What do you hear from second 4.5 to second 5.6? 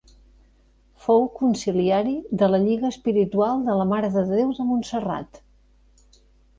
de Montserrat.